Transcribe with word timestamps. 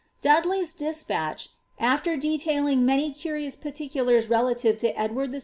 Dudley's 0.19 0.73
despatch, 0.73 1.49
after 1.77 2.17
detailing 2.17 2.83
many 2.87 3.11
curious 3.13 3.55
particulars 3.55 4.31
relative 4.31 4.77
to 4.77 4.91
Edwani 4.93 5.29
VI. 5.33 5.39